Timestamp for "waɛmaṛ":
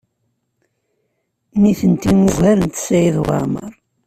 3.25-3.71